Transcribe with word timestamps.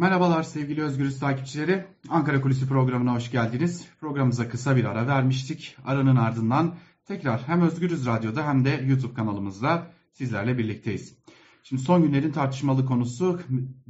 Merhabalar 0.00 0.42
sevgili 0.42 0.82
Özgürüz 0.82 1.18
takipçileri. 1.18 1.84
Ankara 2.08 2.40
Kulisi 2.40 2.68
programına 2.68 3.14
hoş 3.14 3.30
geldiniz. 3.30 3.86
Programımıza 4.00 4.48
kısa 4.48 4.76
bir 4.76 4.84
ara 4.84 5.06
vermiştik. 5.06 5.76
Aranın 5.84 6.16
ardından 6.16 6.74
tekrar 7.06 7.48
hem 7.48 7.62
Özgürüz 7.62 8.06
Radyo'da 8.06 8.46
hem 8.46 8.64
de 8.64 8.84
YouTube 8.88 9.14
kanalımızda 9.14 9.86
sizlerle 10.12 10.58
birlikteyiz. 10.58 11.14
Şimdi 11.62 11.82
son 11.82 12.02
günlerin 12.02 12.32
tartışmalı 12.32 12.86
konusu 12.86 13.40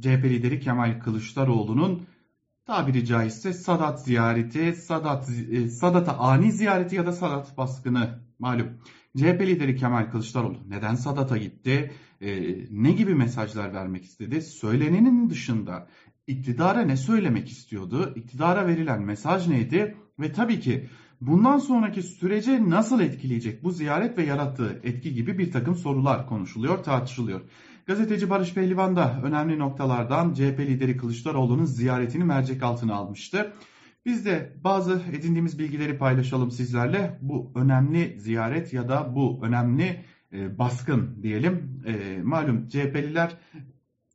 CHP 0.01 0.23
lideri 0.23 0.59
Kemal 0.59 0.99
Kılıçdaroğlu'nun 0.99 2.07
tabiri 2.65 3.05
caizse 3.05 3.53
Sadat 3.53 4.05
ziyareti, 4.05 4.73
Sadat 4.73 5.29
e, 5.51 5.67
Sadat'a 5.67 6.17
ani 6.17 6.51
ziyareti 6.51 6.95
ya 6.95 7.05
da 7.05 7.11
Sadat 7.11 7.57
baskını 7.57 8.19
malum. 8.39 8.67
CHP 9.17 9.41
lideri 9.41 9.75
Kemal 9.75 10.11
Kılıçdaroğlu 10.11 10.57
neden 10.69 10.95
Sadat'a 10.95 11.37
gitti? 11.37 11.91
Ee, 12.21 12.55
ne 12.71 12.91
gibi 12.91 13.15
mesajlar 13.15 13.73
vermek 13.73 14.03
istedi? 14.03 14.41
Söylenenin 14.41 15.29
dışında 15.29 15.87
iktidara 16.27 16.81
ne 16.81 16.97
söylemek 16.97 17.49
istiyordu? 17.49 18.13
İktidara 18.15 18.67
verilen 18.67 19.01
mesaj 19.01 19.47
neydi? 19.47 19.95
Ve 20.19 20.31
tabii 20.31 20.59
ki 20.59 20.89
bundan 21.21 21.57
sonraki 21.57 22.03
sürece 22.03 22.69
nasıl 22.69 22.99
etkileyecek 22.99 23.63
bu 23.63 23.71
ziyaret 23.71 24.17
ve 24.17 24.23
yarattığı 24.23 24.79
etki 24.83 25.13
gibi 25.13 25.37
bir 25.37 25.51
takım 25.51 25.75
sorular 25.75 26.27
konuşuluyor, 26.27 26.83
tartışılıyor. 26.83 27.41
Gazeteci 27.85 28.29
Barış 28.29 28.53
Pehlivan 28.53 28.95
da 28.95 29.21
önemli 29.23 29.59
noktalardan 29.59 30.33
CHP 30.33 30.59
lideri 30.59 30.97
Kılıçdaroğlu'nun 30.97 31.65
ziyaretini 31.65 32.23
mercek 32.23 32.63
altına 32.63 32.95
almıştı. 32.95 33.53
Biz 34.05 34.25
de 34.25 34.53
bazı 34.63 35.01
edindiğimiz 35.11 35.59
bilgileri 35.59 35.97
paylaşalım 35.97 36.51
sizlerle. 36.51 37.19
Bu 37.21 37.51
önemli 37.55 38.19
ziyaret 38.19 38.73
ya 38.73 38.89
da 38.89 39.15
bu 39.15 39.39
önemli 39.43 40.05
e, 40.33 40.57
baskın 40.57 41.23
diyelim. 41.23 41.83
E, 41.85 42.21
malum 42.23 42.67
CHP'liler 42.67 43.37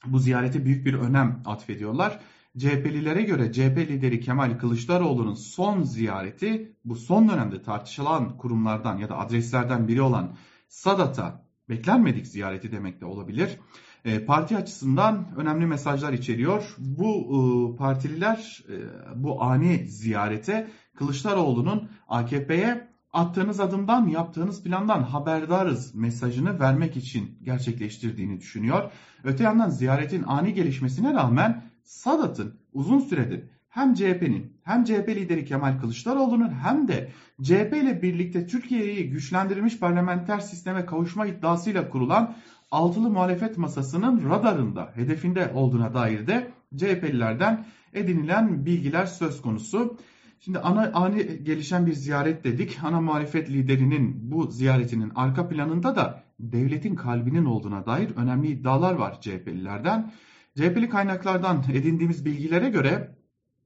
bu 0.06 0.18
ziyarete 0.18 0.64
büyük 0.64 0.86
bir 0.86 0.94
önem 0.94 1.42
atfediyorlar. 1.44 2.20
CHP'lilere 2.58 3.22
göre 3.22 3.52
CHP 3.52 3.78
lideri 3.78 4.20
Kemal 4.20 4.58
Kılıçdaroğlu'nun 4.58 5.34
son 5.34 5.82
ziyareti 5.82 6.76
bu 6.84 6.96
son 6.96 7.28
dönemde 7.28 7.62
tartışılan 7.62 8.36
kurumlardan 8.36 8.98
ya 8.98 9.08
da 9.08 9.18
adreslerden 9.18 9.88
biri 9.88 10.02
olan 10.02 10.36
Sadat'a 10.68 11.46
beklenmedik 11.68 12.26
ziyareti 12.26 12.72
demek 12.72 13.00
de 13.00 13.04
olabilir. 13.04 13.58
E, 14.04 14.24
parti 14.24 14.56
açısından 14.56 15.28
önemli 15.36 15.66
mesajlar 15.66 16.12
içeriyor. 16.12 16.74
Bu 16.78 17.12
e, 17.14 17.76
partililer 17.76 18.64
e, 18.68 18.74
bu 19.22 19.42
ani 19.42 19.88
ziyarete 19.88 20.70
Kılıçdaroğlu'nun 20.94 21.88
AKP'ye 22.08 22.88
attığınız 23.12 23.60
adımdan, 23.60 24.06
yaptığınız 24.06 24.62
plandan 24.62 25.02
haberdarız 25.02 25.94
mesajını 25.94 26.60
vermek 26.60 26.96
için 26.96 27.38
gerçekleştirdiğini 27.42 28.40
düşünüyor. 28.40 28.90
Öte 29.24 29.44
yandan 29.44 29.70
ziyaretin 29.70 30.22
ani 30.22 30.54
gelişmesine 30.54 31.14
rağmen 31.14 31.75
Sadat'ın 31.86 32.54
uzun 32.72 32.98
süredir 32.98 33.44
hem 33.68 33.94
CHP'nin 33.94 34.52
hem 34.62 34.84
CHP 34.84 35.08
lideri 35.08 35.44
Kemal 35.44 35.80
Kılıçdaroğlu'nun 35.80 36.50
hem 36.50 36.88
de 36.88 37.10
CHP 37.42 37.72
ile 37.82 38.02
birlikte 38.02 38.46
Türkiye'yi 38.46 39.10
güçlendirilmiş 39.10 39.78
parlamenter 39.78 40.40
sisteme 40.40 40.86
kavuşma 40.86 41.26
iddiasıyla 41.26 41.88
kurulan 41.88 42.34
altılı 42.70 43.10
muhalefet 43.10 43.58
masasının 43.58 44.30
radarında, 44.30 44.92
hedefinde 44.94 45.50
olduğuna 45.54 45.94
dair 45.94 46.26
de 46.26 46.50
CHP'lilerden 46.76 47.66
edinilen 47.92 48.66
bilgiler 48.66 49.06
söz 49.06 49.42
konusu. 49.42 49.96
Şimdi 50.40 50.58
ana 50.58 50.90
ani 50.94 51.44
gelişen 51.44 51.86
bir 51.86 51.92
ziyaret 51.92 52.44
dedik. 52.44 52.78
Ana 52.82 53.00
muhalefet 53.00 53.50
liderinin 53.50 54.30
bu 54.30 54.46
ziyaretinin 54.46 55.12
arka 55.14 55.48
planında 55.48 55.96
da 55.96 56.22
devletin 56.40 56.94
kalbinin 56.94 57.44
olduğuna 57.44 57.86
dair 57.86 58.10
önemli 58.16 58.48
iddialar 58.48 58.94
var 58.94 59.20
CHP'lilerden. 59.20 60.12
CHP'li 60.56 60.88
kaynaklardan 60.88 61.64
edindiğimiz 61.72 62.24
bilgilere 62.24 62.68
göre 62.68 63.16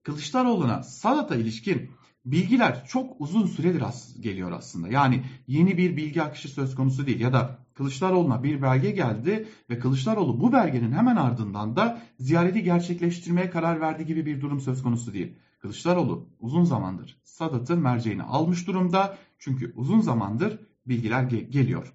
Kılıçdaroğlu'na 0.02 0.82
Sadat'a 0.82 1.36
ilişkin 1.36 1.90
bilgiler 2.24 2.86
çok 2.88 3.20
uzun 3.20 3.46
süredir 3.46 3.80
as 3.80 4.20
geliyor 4.20 4.52
aslında. 4.52 4.88
Yani 4.88 5.24
yeni 5.46 5.78
bir 5.78 5.96
bilgi 5.96 6.22
akışı 6.22 6.48
söz 6.48 6.74
konusu 6.74 7.06
değil 7.06 7.20
ya 7.20 7.32
da 7.32 7.58
Kılıçdaroğlu'na 7.74 8.42
bir 8.42 8.62
belge 8.62 8.90
geldi 8.90 9.48
ve 9.70 9.78
Kılıçdaroğlu 9.78 10.40
bu 10.40 10.52
belgenin 10.52 10.92
hemen 10.92 11.16
ardından 11.16 11.76
da 11.76 12.02
ziyareti 12.18 12.62
gerçekleştirmeye 12.62 13.50
karar 13.50 13.80
verdi 13.80 14.06
gibi 14.06 14.26
bir 14.26 14.40
durum 14.40 14.60
söz 14.60 14.82
konusu 14.82 15.14
değil. 15.14 15.32
Kılıçdaroğlu 15.58 16.26
uzun 16.40 16.64
zamandır 16.64 17.20
Sadat'ın 17.24 17.78
merceğini 17.78 18.22
almış 18.22 18.66
durumda 18.66 19.18
çünkü 19.38 19.72
uzun 19.76 20.00
zamandır 20.00 20.58
bilgiler 20.86 21.22
ge 21.22 21.40
geliyor. 21.40 21.92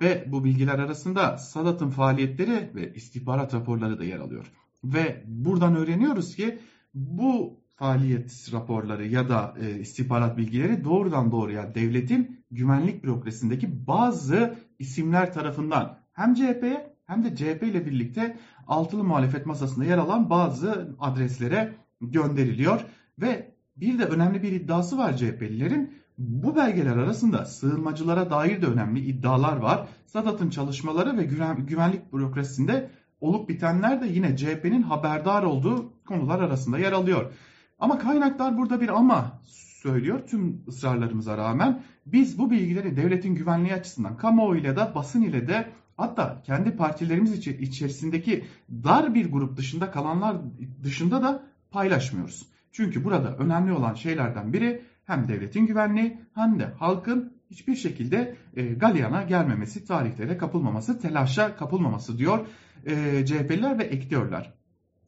Ve 0.00 0.24
bu 0.26 0.44
bilgiler 0.44 0.78
arasında 0.78 1.38
Sadat'ın 1.38 1.90
faaliyetleri 1.90 2.70
ve 2.74 2.94
istihbarat 2.94 3.54
raporları 3.54 3.98
da 3.98 4.04
yer 4.04 4.18
alıyor. 4.18 4.52
Ve 4.84 5.22
buradan 5.26 5.76
öğreniyoruz 5.76 6.36
ki 6.36 6.58
bu 6.94 7.60
faaliyet 7.76 8.48
raporları 8.52 9.06
ya 9.06 9.28
da 9.28 9.54
e, 9.60 9.80
istihbarat 9.80 10.36
bilgileri 10.36 10.84
doğrudan 10.84 11.32
doğruya 11.32 11.74
devletin 11.74 12.44
güvenlik 12.50 13.04
bürokrasisindeki 13.04 13.86
bazı 13.86 14.58
isimler 14.78 15.32
tarafından 15.32 15.98
hem 16.12 16.34
CHP'ye 16.34 16.96
hem 17.06 17.24
de 17.24 17.36
CHP 17.36 17.62
ile 17.62 17.86
birlikte 17.86 18.38
altılı 18.66 19.04
muhalefet 19.04 19.46
masasında 19.46 19.84
yer 19.84 19.98
alan 19.98 20.30
bazı 20.30 20.96
adreslere 21.00 21.74
gönderiliyor 22.00 22.80
ve 23.18 23.52
bir 23.76 23.98
de 23.98 24.04
önemli 24.04 24.42
bir 24.42 24.52
iddiası 24.52 24.98
var 24.98 25.16
CHP'lilerin. 25.16 25.94
Bu 26.18 26.56
belgeler 26.56 26.96
arasında 26.96 27.44
sığınmacılara 27.44 28.30
dair 28.30 28.62
de 28.62 28.66
önemli 28.66 29.00
iddialar 29.00 29.56
var. 29.56 29.88
Sadat'ın 30.06 30.50
çalışmaları 30.50 31.16
ve 31.16 31.24
güvenlik 31.66 32.12
bürokrasisinde 32.12 32.90
olup 33.20 33.48
bitenler 33.48 34.00
de 34.00 34.06
yine 34.06 34.36
CHP'nin 34.36 34.82
haberdar 34.82 35.42
olduğu 35.42 35.92
konular 36.04 36.40
arasında 36.40 36.78
yer 36.78 36.92
alıyor. 36.92 37.32
Ama 37.78 37.98
kaynaklar 37.98 38.58
burada 38.58 38.80
bir 38.80 38.88
ama 38.88 39.40
söylüyor 39.82 40.20
tüm 40.26 40.62
ısrarlarımıza 40.68 41.36
rağmen. 41.36 41.82
Biz 42.06 42.38
bu 42.38 42.50
bilgileri 42.50 42.96
devletin 42.96 43.34
güvenliği 43.34 43.74
açısından 43.74 44.16
kamuoyuyla 44.16 44.76
da 44.76 44.94
basın 44.94 45.22
ile 45.22 45.48
de 45.48 45.68
hatta 45.96 46.42
kendi 46.46 46.76
partilerimiz 46.76 47.46
içerisindeki 47.48 48.44
dar 48.70 49.14
bir 49.14 49.32
grup 49.32 49.56
dışında 49.56 49.90
kalanlar 49.90 50.36
dışında 50.82 51.22
da 51.22 51.42
paylaşmıyoruz. 51.70 52.46
Çünkü 52.72 53.04
burada 53.04 53.36
önemli 53.36 53.72
olan 53.72 53.94
şeylerden 53.94 54.52
biri 54.52 54.82
hem 55.06 55.28
devletin 55.28 55.66
güvenliği 55.66 56.18
hem 56.34 56.60
de 56.60 56.64
halkın 56.78 57.32
hiçbir 57.50 57.76
şekilde 57.76 58.36
e, 58.56 58.66
galyana 58.66 59.22
gelmemesi, 59.22 59.84
tarihlere 59.84 60.36
kapılmaması, 60.36 61.00
telaşa 61.00 61.56
kapılmaması 61.56 62.18
diyor 62.18 62.46
e, 62.86 63.26
CHP'liler 63.26 63.78
ve 63.78 63.84
ekliyorlar. 63.84 64.54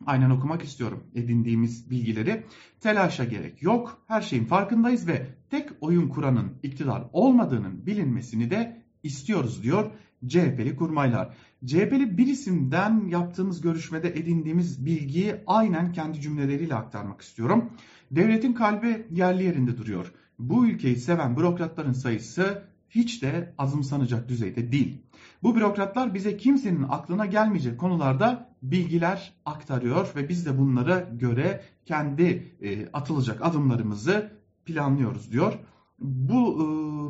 Aynen 0.06 0.30
okumak 0.30 0.62
istiyorum 0.62 1.04
edindiğimiz 1.14 1.90
bilgileri. 1.90 2.44
Telaşa 2.80 3.24
gerek 3.24 3.62
yok. 3.62 4.02
Her 4.06 4.20
şeyin 4.20 4.44
farkındayız 4.44 5.08
ve 5.08 5.26
tek 5.50 5.68
oyun 5.80 6.08
kuranın 6.08 6.52
iktidar 6.62 7.04
olmadığının 7.12 7.86
bilinmesini 7.86 8.50
de 8.50 8.82
istiyoruz 9.02 9.62
diyor 9.62 9.90
CHP'li 10.26 10.76
kurmaylar. 10.76 11.34
CHP'li 11.66 12.18
bir 12.18 12.26
isimden 12.26 13.08
yaptığımız 13.08 13.60
görüşmede 13.60 14.08
edindiğimiz 14.08 14.86
bilgiyi 14.86 15.36
aynen 15.46 15.92
kendi 15.92 16.20
cümleleriyle 16.20 16.74
aktarmak 16.74 17.20
istiyorum. 17.20 17.70
Devletin 18.10 18.52
kalbi 18.52 19.06
yerli 19.10 19.44
yerinde 19.44 19.76
duruyor. 19.76 20.12
Bu 20.38 20.66
ülkeyi 20.66 20.96
seven 20.96 21.36
bürokratların 21.36 21.92
sayısı 21.92 22.62
hiç 22.90 23.22
de 23.22 23.54
azımsanacak 23.58 24.28
düzeyde 24.28 24.72
değil. 24.72 25.02
Bu 25.42 25.56
bürokratlar 25.56 26.14
bize 26.14 26.36
kimsenin 26.36 26.86
aklına 26.88 27.26
gelmeyecek 27.26 27.80
konularda 27.80 28.48
bilgiler 28.62 29.32
aktarıyor 29.44 30.12
ve 30.16 30.28
biz 30.28 30.46
de 30.46 30.58
bunlara 30.58 31.00
göre 31.00 31.62
kendi 31.86 32.52
e, 32.62 32.88
atılacak 32.92 33.42
adımlarımızı 33.42 34.32
planlıyoruz 34.64 35.32
diyor. 35.32 35.58
Bu 35.98 36.54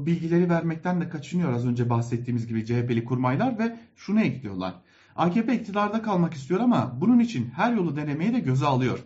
e, 0.02 0.06
bilgileri 0.06 0.50
vermekten 0.50 1.00
de 1.00 1.08
kaçınıyor 1.08 1.52
az 1.52 1.66
önce 1.66 1.90
bahsettiğimiz 1.90 2.46
gibi 2.46 2.66
CHP'li 2.66 3.04
kurmaylar 3.04 3.58
ve 3.58 3.76
şunu 3.96 4.20
ekliyorlar. 4.20 4.74
AKP 5.16 5.54
iktidarda 5.54 6.02
kalmak 6.02 6.34
istiyor 6.34 6.60
ama 6.60 7.00
bunun 7.00 7.18
için 7.18 7.50
her 7.50 7.72
yolu 7.72 7.96
denemeyi 7.96 8.32
de 8.32 8.40
göze 8.40 8.66
alıyor. 8.66 8.98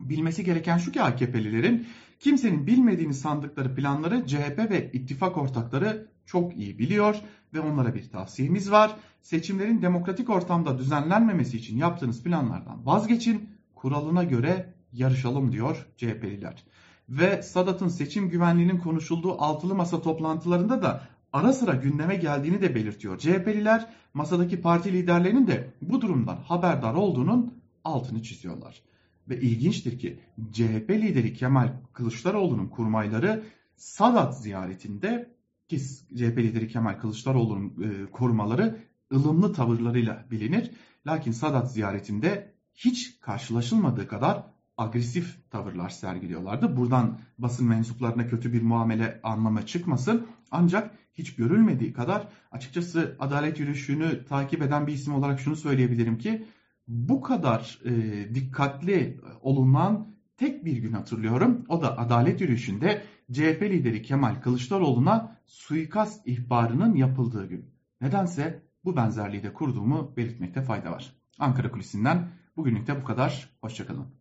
Bilmesi 0.00 0.44
gereken 0.44 0.78
şu 0.78 0.92
ki 0.92 1.02
AKP'lilerin 1.02 1.86
kimsenin 2.20 2.66
bilmediğini 2.66 3.14
sandıkları 3.14 3.74
planları 3.74 4.26
CHP 4.26 4.70
ve 4.70 4.90
ittifak 4.92 5.36
ortakları 5.36 6.08
çok 6.26 6.56
iyi 6.56 6.78
biliyor 6.78 7.16
ve 7.54 7.60
onlara 7.60 7.94
bir 7.94 8.10
tavsiyemiz 8.10 8.70
var. 8.70 8.96
Seçimlerin 9.22 9.82
demokratik 9.82 10.30
ortamda 10.30 10.78
düzenlenmemesi 10.78 11.56
için 11.56 11.76
yaptığınız 11.76 12.22
planlardan 12.22 12.86
vazgeçin, 12.86 13.50
kuralına 13.74 14.24
göre 14.24 14.74
yarışalım 14.92 15.52
diyor 15.52 15.86
CHP'liler. 15.96 16.64
Ve 17.08 17.42
Sadat'ın 17.42 17.88
seçim 17.88 18.28
güvenliğinin 18.28 18.78
konuşulduğu 18.78 19.42
altılı 19.42 19.74
masa 19.74 20.02
toplantılarında 20.02 20.82
da 20.82 21.08
ara 21.32 21.52
sıra 21.52 21.74
gündeme 21.74 22.16
geldiğini 22.16 22.60
de 22.60 22.74
belirtiyor. 22.74 23.18
CHP'liler 23.18 23.88
masadaki 24.14 24.60
parti 24.60 24.92
liderlerinin 24.92 25.46
de 25.46 25.74
bu 25.82 26.00
durumdan 26.00 26.36
haberdar 26.36 26.94
olduğunun 26.94 27.54
altını 27.84 28.22
çiziyorlar. 28.22 28.82
Ve 29.28 29.40
ilginçtir 29.40 29.98
ki 29.98 30.20
CHP 30.52 30.90
lideri 30.90 31.34
Kemal 31.34 31.72
Kılıçdaroğlu'nun 31.92 32.68
kurmayları 32.68 33.44
Sadat 33.76 34.42
ziyaretinde 34.42 35.36
ki 35.68 35.78
CHP 36.16 36.38
lideri 36.38 36.68
Kemal 36.68 36.98
Kılıçdaroğlu'nun 36.98 37.74
e, 37.82 38.10
korumaları 38.10 38.78
ılımlı 39.12 39.52
tavırlarıyla 39.52 40.26
bilinir. 40.30 40.70
Lakin 41.06 41.32
Sadat 41.32 41.72
ziyaretinde 41.72 42.54
hiç 42.74 43.20
karşılaşılmadığı 43.20 44.08
kadar 44.08 44.44
agresif 44.76 45.50
tavırlar 45.50 45.88
sergiliyorlardı. 45.88 46.76
Buradan 46.76 47.18
basın 47.38 47.68
mensuplarına 47.68 48.28
kötü 48.28 48.52
bir 48.52 48.62
muamele 48.62 49.20
anlama 49.22 49.66
çıkmasın. 49.66 50.26
Ancak 50.50 50.90
hiç 51.14 51.34
görülmediği 51.34 51.92
kadar 51.92 52.28
açıkçası 52.50 53.16
adalet 53.18 53.60
yürüyüşünü 53.60 54.24
takip 54.24 54.62
eden 54.62 54.86
bir 54.86 54.92
isim 54.92 55.14
olarak 55.14 55.40
şunu 55.40 55.56
söyleyebilirim 55.56 56.18
ki 56.18 56.46
bu 56.88 57.20
kadar 57.20 57.78
e, 57.84 58.34
dikkatli 58.34 59.20
olunan 59.40 60.16
tek 60.36 60.64
bir 60.64 60.76
gün 60.76 60.92
hatırlıyorum. 60.92 61.64
O 61.68 61.82
da 61.82 61.98
adalet 61.98 62.40
yürüyüşünde 62.40 63.02
CHP 63.32 63.62
lideri 63.62 64.02
Kemal 64.02 64.34
Kılıçdaroğlu'na 64.34 65.36
suikast 65.46 66.26
ihbarının 66.26 66.94
yapıldığı 66.94 67.46
gün. 67.46 67.70
Nedense 68.00 68.62
bu 68.84 68.96
benzerliği 68.96 69.42
de 69.42 69.52
kurduğumu 69.52 70.16
belirtmekte 70.16 70.62
fayda 70.62 70.90
var. 70.90 71.12
Ankara 71.38 71.70
Kulisi'nden 71.70 72.28
bugünlük 72.56 72.86
de 72.86 73.00
bu 73.00 73.04
kadar. 73.04 73.50
Hoşçakalın. 73.60 74.06